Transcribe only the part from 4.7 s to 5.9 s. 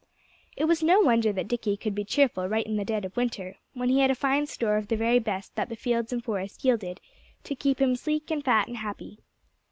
of the very best that the